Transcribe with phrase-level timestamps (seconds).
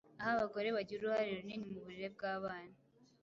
[0.19, 2.75] aho abagore bagira uruhare runini mu burere bw’abana.